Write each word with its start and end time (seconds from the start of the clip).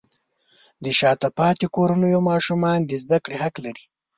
د 0.83 0.85
شاته 0.99 1.29
پاتې 1.39 1.65
کورنیو 1.75 2.19
ماشومان 2.29 2.79
د 2.85 2.91
زده 3.03 3.17
کړې 3.23 3.35
حق 3.43 3.55
لري. 3.65 3.83